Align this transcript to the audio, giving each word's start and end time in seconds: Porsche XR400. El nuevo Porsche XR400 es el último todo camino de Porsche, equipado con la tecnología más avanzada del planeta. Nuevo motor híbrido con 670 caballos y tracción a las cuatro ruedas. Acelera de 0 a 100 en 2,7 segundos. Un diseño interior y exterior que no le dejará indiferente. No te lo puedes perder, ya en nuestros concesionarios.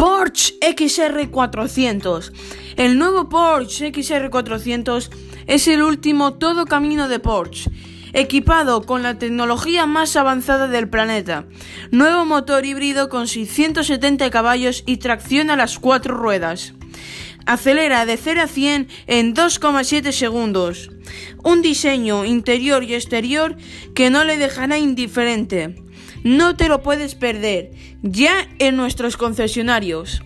Porsche 0.00 0.54
XR400. 0.60 2.32
El 2.76 2.98
nuevo 2.98 3.28
Porsche 3.28 3.92
XR400 3.92 5.10
es 5.46 5.68
el 5.68 5.82
último 5.82 6.38
todo 6.38 6.64
camino 6.64 7.06
de 7.06 7.18
Porsche, 7.18 7.70
equipado 8.14 8.86
con 8.86 9.02
la 9.02 9.18
tecnología 9.18 9.84
más 9.84 10.16
avanzada 10.16 10.68
del 10.68 10.88
planeta. 10.88 11.44
Nuevo 11.90 12.24
motor 12.24 12.64
híbrido 12.64 13.10
con 13.10 13.28
670 13.28 14.30
caballos 14.30 14.84
y 14.86 14.96
tracción 14.96 15.50
a 15.50 15.56
las 15.56 15.78
cuatro 15.78 16.16
ruedas. 16.16 16.72
Acelera 17.46 18.06
de 18.06 18.16
0 18.16 18.42
a 18.42 18.46
100 18.46 18.88
en 19.06 19.34
2,7 19.34 20.12
segundos. 20.12 20.90
Un 21.42 21.62
diseño 21.62 22.24
interior 22.24 22.84
y 22.84 22.94
exterior 22.94 23.56
que 23.94 24.10
no 24.10 24.24
le 24.24 24.38
dejará 24.38 24.78
indiferente. 24.78 25.76
No 26.22 26.56
te 26.56 26.68
lo 26.68 26.82
puedes 26.82 27.14
perder, 27.14 27.70
ya 28.02 28.46
en 28.58 28.76
nuestros 28.76 29.16
concesionarios. 29.16 30.22